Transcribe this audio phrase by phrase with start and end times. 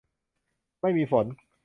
[0.81, 1.25] ไม่มีฝน